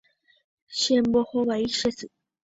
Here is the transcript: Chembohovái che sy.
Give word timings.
Chembohovái 0.79 1.65
che 1.77 1.89
sy. 1.97 2.05